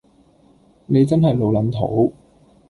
[0.87, 2.11] 你真係老撚土